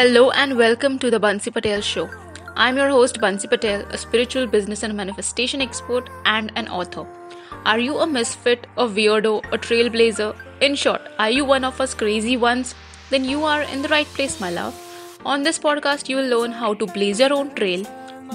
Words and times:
Hello 0.00 0.30
and 0.30 0.56
welcome 0.56 0.98
to 0.98 1.10
the 1.10 1.20
Bansi 1.20 1.52
Patel 1.52 1.82
Show. 1.82 2.08
I'm 2.56 2.78
your 2.78 2.88
host 2.88 3.20
Bansi 3.20 3.50
Patel, 3.50 3.82
a 3.90 3.98
spiritual 3.98 4.46
business 4.46 4.82
and 4.82 4.96
manifestation 4.96 5.60
expert 5.60 6.08
and 6.24 6.50
an 6.56 6.68
author. 6.68 7.06
Are 7.66 7.78
you 7.78 7.98
a 7.98 8.06
misfit, 8.06 8.66
a 8.78 8.86
weirdo, 8.86 9.44
a 9.52 9.58
trailblazer? 9.58 10.34
In 10.62 10.74
short, 10.74 11.02
are 11.18 11.28
you 11.28 11.44
one 11.44 11.64
of 11.64 11.82
us 11.82 11.92
crazy 11.92 12.38
ones? 12.38 12.74
Then 13.10 13.26
you 13.26 13.44
are 13.44 13.60
in 13.64 13.82
the 13.82 13.90
right 13.90 14.06
place, 14.06 14.40
my 14.40 14.50
love. 14.50 14.74
On 15.26 15.42
this 15.42 15.58
podcast, 15.58 16.08
you 16.08 16.16
will 16.16 16.34
learn 16.38 16.50
how 16.50 16.72
to 16.72 16.86
blaze 16.86 17.20
your 17.20 17.34
own 17.34 17.54
trail, 17.54 17.84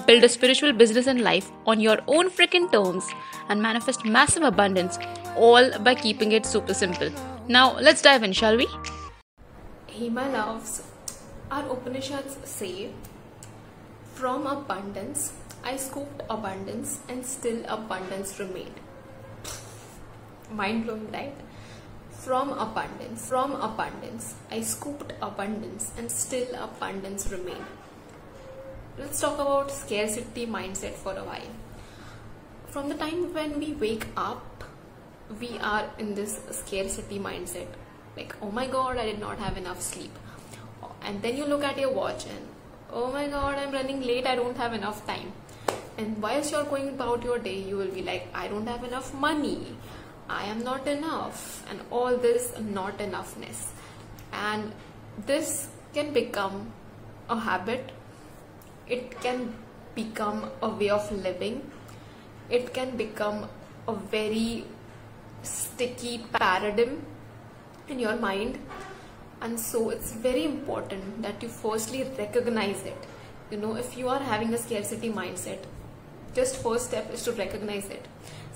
build 0.06 0.24
a 0.24 0.30
spiritual 0.30 0.72
business 0.72 1.08
and 1.08 1.22
life 1.22 1.52
on 1.66 1.80
your 1.80 1.98
own 2.06 2.30
freaking 2.30 2.72
terms, 2.72 3.08
and 3.50 3.60
manifest 3.60 4.06
massive 4.06 4.44
abundance, 4.44 5.00
all 5.36 5.72
by 5.80 5.96
keeping 5.96 6.34
it 6.34 6.46
super 6.46 6.76
simple. 6.76 7.10
Now, 7.48 7.76
let's 7.80 8.04
dive 8.04 8.22
in, 8.22 8.34
shall 8.34 8.56
we? 8.56 8.68
Hey, 9.88 10.10
my 10.10 10.30
loves, 10.30 10.84
our 11.52 11.70
Upanishads 11.70 12.38
say, 12.44 12.90
From 14.14 14.48
abundance 14.48 15.34
I 15.64 15.78
scooped 15.78 16.22
abundance, 16.30 17.00
and 17.10 17.26
still 17.26 17.64
abundance 17.68 18.40
remained. 18.40 18.80
Mind 20.52 20.86
blowing, 20.86 21.12
right? 21.12 21.34
From 22.12 22.52
abundance, 22.52 23.28
from 23.28 23.54
abundance, 23.54 24.36
I 24.52 24.62
scooped 24.62 25.14
abundance, 25.24 25.92
and 25.98 26.12
still 26.12 26.54
abundance 26.54 27.32
remained. 27.32 27.66
Let's 29.00 29.20
talk 29.20 29.40
about 29.40 29.72
scarcity 29.72 30.46
mindset 30.46 30.94
for 30.94 31.14
a 31.14 31.24
while. 31.24 31.56
From 32.68 32.90
the 32.90 32.96
time 32.96 33.34
when 33.34 33.58
we 33.58 33.74
wake 33.74 34.06
up, 34.16 34.64
we 35.40 35.58
are 35.58 35.90
in 35.98 36.14
this 36.14 36.40
scarcity 36.52 37.18
mindset 37.18 37.68
like, 38.16 38.36
oh 38.42 38.52
my 38.52 38.68
god, 38.68 38.98
I 38.98 39.06
did 39.06 39.20
not 39.20 39.40
have 39.40 39.58
enough 39.58 39.82
sleep 39.82 40.12
and 41.02 41.22
then 41.22 41.38
you 41.38 41.46
look 41.46 41.64
at 41.64 41.78
your 41.78 41.92
watch 41.92 42.26
and 42.26 42.48
oh 42.92 43.12
my 43.12 43.28
god 43.28 43.58
i'm 43.58 43.72
running 43.72 44.02
late. 44.02 44.26
I 44.26 44.36
don't 44.36 44.58
have 44.58 44.74
enough 44.74 45.06
time. 45.08 45.32
And 45.98 46.22
whilst 46.22 46.52
you're 46.52 46.66
going 46.66 46.90
about 46.90 47.24
your 47.24 47.40
day 47.40 47.60
you 47.60 47.78
will 47.78 47.94
be 48.00 48.02
like 48.02 48.28
i 48.34 48.48
don't 48.48 48.68
have 48.68 48.84
enough 48.84 49.14
money. 49.14 49.76
I 50.28 50.46
am 50.46 50.64
not 50.64 50.88
enough. 50.88 51.64
And 51.70 51.82
all 51.92 52.18
this 52.18 52.52
not 52.60 52.98
enoughness. 52.98 53.68
And 54.34 54.72
this 55.26 55.68
can 55.94 56.14
become 56.14 56.72
a 57.30 57.40
habit. 57.40 57.92
It 58.88 59.20
can 59.22 59.54
become 59.94 60.50
a 60.62 60.70
way 60.70 60.90
of 60.90 61.12
living. 61.12 61.72
It 62.50 62.74
can 62.74 62.98
become 62.98 63.48
a 63.88 63.94
very 63.94 64.66
sticky 65.44 66.26
paradigm 66.34 67.06
in 67.88 68.00
your 68.00 68.16
mind 68.16 68.58
and 69.46 69.60
so 69.60 69.80
it's 69.92 70.12
very 70.26 70.44
important 70.44 71.22
that 71.22 71.44
you 71.44 71.50
firstly 71.50 72.04
recognize 72.18 72.84
it. 72.92 73.08
You 73.52 73.58
know 73.58 73.76
if 73.76 73.96
you 73.98 74.10
are 74.10 74.20
having 74.20 74.54
a 74.54 74.58
scarcity 74.58 75.12
mindset 75.12 75.66
just 76.38 76.58
first 76.62 76.88
step 76.88 77.14
is 77.14 77.24
to 77.24 77.32
recognize 77.34 77.90
it. 77.90 78.08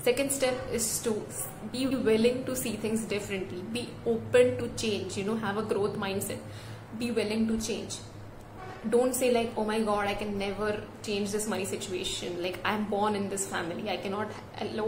Second 0.02 0.32
step 0.32 0.56
is 0.72 0.86
to 1.04 1.12
be 1.72 1.86
willing 1.86 2.44
to 2.44 2.56
see 2.56 2.72
things 2.72 3.04
differently. 3.04 3.62
Be 3.72 3.88
open 4.04 4.56
to 4.58 4.68
change 4.84 5.16
you 5.16 5.24
know 5.24 5.36
have 5.36 5.58
a 5.58 5.66
growth 5.74 5.96
mindset. 6.06 6.40
Be 6.98 7.10
willing 7.10 7.46
to 7.52 7.60
change. 7.68 7.98
Don't 8.96 9.14
say 9.14 9.30
like 9.30 9.52
oh 9.56 9.64
my 9.70 9.80
god 9.90 10.08
i 10.08 10.14
can 10.14 10.36
never 10.38 10.70
change 11.04 11.30
this 11.30 11.46
money 11.54 11.70
situation. 11.76 12.42
Like 12.48 12.58
i'm 12.64 12.90
born 12.96 13.14
in 13.14 13.28
this 13.28 13.46
family. 13.46 13.88
I 13.88 13.98
cannot 14.08 14.28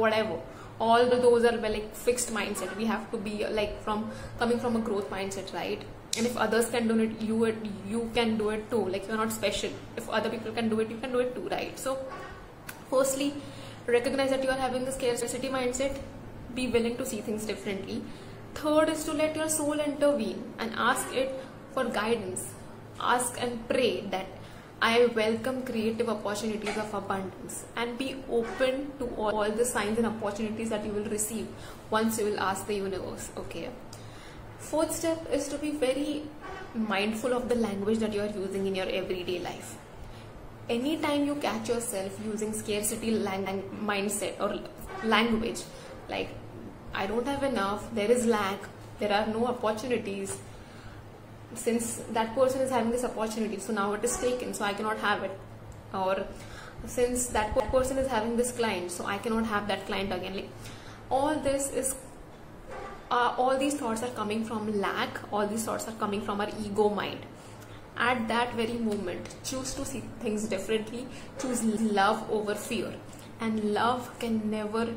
whatever 0.04 0.40
all 0.82 1.08
the, 1.10 1.16
those 1.24 1.44
are 1.44 1.56
like 1.56 1.94
fixed 1.94 2.32
mindset. 2.36 2.76
We 2.76 2.86
have 2.86 3.10
to 3.12 3.18
be 3.18 3.46
like 3.58 3.82
from 3.82 4.10
coming 4.38 4.58
from 4.58 4.76
a 4.76 4.80
growth 4.80 5.10
mindset 5.10 5.52
right? 5.54 5.82
And 6.16 6.26
if 6.26 6.36
others 6.36 6.70
can 6.70 6.88
do 6.88 6.98
it 7.04 7.20
you 7.20 7.36
you 7.88 8.10
can 8.14 8.36
do 8.36 8.50
it 8.56 8.68
too. 8.70 8.82
Like 8.94 9.06
you're 9.06 9.20
not 9.22 9.32
special. 9.32 9.70
If 9.96 10.10
other 10.10 10.30
people 10.34 10.52
can 10.58 10.68
do 10.74 10.80
it 10.80 10.90
you 10.90 10.98
can 11.04 11.12
do 11.12 11.20
it 11.26 11.34
too 11.36 11.46
right? 11.52 11.78
So 11.78 11.98
firstly 12.90 13.34
recognize 13.86 14.30
that 14.30 14.42
you 14.44 14.50
are 14.50 14.60
having 14.64 14.84
the 14.84 14.92
scarcity 14.98 15.54
mindset. 15.60 16.02
Be 16.54 16.66
willing 16.68 16.96
to 16.96 17.06
see 17.06 17.20
things 17.30 17.46
differently. 17.52 18.02
Third 18.54 18.90
is 18.96 19.04
to 19.04 19.12
let 19.12 19.36
your 19.36 19.48
soul 19.48 19.80
intervene 19.88 20.42
and 20.58 20.72
ask 20.76 21.14
it 21.14 21.32
for 21.72 21.84
guidance. 21.84 22.52
Ask 23.00 23.40
and 23.40 23.66
pray 23.68 23.92
that 24.10 24.26
I 24.84 25.06
welcome 25.14 25.62
creative 25.64 26.08
opportunities 26.08 26.76
of 26.76 26.92
abundance 26.92 27.64
and 27.76 27.96
be 27.96 28.16
open 28.28 28.90
to 28.98 29.06
all 29.14 29.48
the 29.48 29.64
signs 29.64 29.96
and 29.98 30.08
opportunities 30.08 30.70
that 30.70 30.84
you 30.84 30.90
will 30.90 31.04
receive 31.04 31.46
once 31.88 32.18
you 32.18 32.24
will 32.24 32.40
ask 32.40 32.66
the 32.66 32.74
universe. 32.74 33.30
Okay. 33.36 33.70
Fourth 34.58 34.92
step 34.92 35.24
is 35.32 35.46
to 35.50 35.58
be 35.58 35.70
very 35.70 36.24
mindful 36.74 37.32
of 37.32 37.48
the 37.48 37.54
language 37.54 37.98
that 37.98 38.12
you 38.12 38.22
are 38.22 38.34
using 38.40 38.66
in 38.66 38.74
your 38.74 38.88
everyday 38.88 39.38
life. 39.38 39.76
Anytime 40.68 41.26
you 41.26 41.36
catch 41.36 41.68
yourself 41.68 42.18
using 42.24 42.52
scarcity 42.52 43.12
lang- 43.12 43.62
mindset 43.86 44.40
or 44.40 44.58
language, 45.04 45.60
like 46.08 46.30
I 46.92 47.06
don't 47.06 47.26
have 47.28 47.44
enough, 47.44 47.88
there 47.94 48.10
is 48.10 48.26
lack, 48.26 48.58
there 48.98 49.12
are 49.12 49.28
no 49.28 49.46
opportunities, 49.46 50.38
since 51.54 51.96
that 52.12 52.34
person 52.34 52.60
is 52.60 52.70
having 52.70 52.90
this 52.90 53.04
opportunity 53.04 53.58
so 53.58 53.72
now 53.72 53.92
it 53.92 54.04
is 54.04 54.16
taken 54.18 54.54
so 54.54 54.64
i 54.64 54.72
cannot 54.72 54.98
have 54.98 55.22
it. 55.22 55.38
Or 55.94 56.24
since 56.86 57.26
that 57.26 57.54
person 57.70 57.98
is 57.98 58.08
having 58.08 58.36
this 58.36 58.52
client 58.52 58.90
so 58.90 59.04
i 59.06 59.18
cannot 59.18 59.46
have 59.46 59.68
that 59.68 59.86
client 59.86 60.12
again. 60.12 60.36
Like 60.36 60.48
all 61.10 61.34
this 61.34 61.70
is 61.70 61.94
uh, 63.10 63.34
all 63.36 63.58
these 63.58 63.74
thoughts 63.74 64.02
are 64.02 64.10
coming 64.10 64.44
from 64.44 64.80
lack 64.80 65.20
all 65.32 65.46
these 65.46 65.64
thoughts 65.64 65.86
are 65.88 65.98
coming 66.04 66.22
from 66.22 66.40
our 66.40 66.48
ego 66.64 66.88
mind. 66.88 67.20
At 67.96 68.26
that 68.28 68.54
very 68.54 68.78
moment 68.78 69.34
choose 69.44 69.74
to 69.74 69.84
see 69.84 70.02
things 70.20 70.44
differently 70.48 71.06
choose 71.38 71.62
love 71.62 72.28
over 72.30 72.54
fear. 72.54 72.94
And 73.40 73.74
love 73.74 74.18
can 74.18 74.50
never 74.50 74.94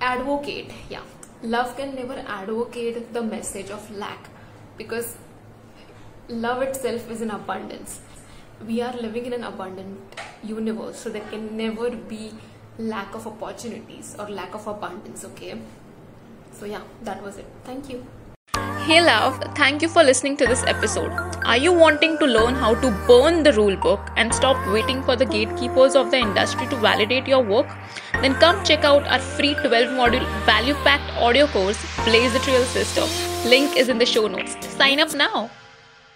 advocate 0.00 0.70
yeah 0.90 1.00
love 1.44 1.76
can 1.76 1.94
never 1.94 2.24
advocate 2.26 3.12
the 3.12 3.22
message 3.22 3.70
of 3.70 3.90
lack 3.90 4.28
because 4.78 5.16
love 6.28 6.62
itself 6.62 7.10
is 7.10 7.20
an 7.20 7.30
abundance. 7.30 8.00
We 8.66 8.80
are 8.80 8.94
living 8.94 9.26
in 9.26 9.34
an 9.34 9.44
abundant 9.44 10.20
universe 10.42 10.98
so 10.98 11.10
there 11.10 11.28
can 11.28 11.56
never 11.56 11.90
be 11.90 12.32
lack 12.78 13.14
of 13.14 13.26
opportunities 13.26 14.16
or 14.18 14.28
lack 14.30 14.54
of 14.54 14.66
abundance 14.66 15.24
okay? 15.24 15.60
So 16.52 16.64
yeah 16.64 16.82
that 17.02 17.22
was 17.22 17.36
it. 17.36 17.46
Thank 17.64 17.90
you 17.90 18.06
Hey 18.86 19.00
love, 19.00 19.42
thank 19.54 19.80
you 19.80 19.88
for 19.88 20.02
listening 20.04 20.36
to 20.36 20.46
this 20.46 20.62
episode. 20.66 21.10
Are 21.46 21.56
you 21.56 21.72
wanting 21.72 22.18
to 22.18 22.26
learn 22.26 22.54
how 22.54 22.74
to 22.82 22.90
burn 23.06 23.42
the 23.42 23.54
rule 23.54 23.76
book 23.76 24.10
and 24.16 24.34
stop 24.34 24.58
waiting 24.74 25.02
for 25.02 25.16
the 25.16 25.24
gatekeepers 25.24 25.96
of 25.96 26.10
the 26.10 26.18
industry 26.18 26.66
to 26.66 26.76
validate 26.76 27.26
your 27.26 27.42
work? 27.42 27.66
Then 28.20 28.34
come 28.34 28.62
check 28.62 28.84
out 28.84 29.06
our 29.06 29.20
free 29.20 29.54
12 29.54 29.88
module 30.02 30.28
value 30.44 30.74
packed 30.84 31.10
audio 31.16 31.46
course, 31.46 31.82
Blaze 32.04 32.34
the 32.34 32.40
Trail 32.40 32.62
Sista. 32.64 33.08
Link 33.48 33.74
is 33.74 33.88
in 33.88 33.96
the 33.96 34.04
show 34.04 34.28
notes. 34.28 34.54
Sign 34.76 35.00
up 35.00 35.14
now. 35.14 35.50